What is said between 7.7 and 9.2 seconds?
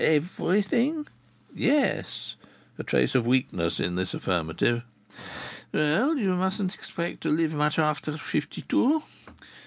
after fifty two.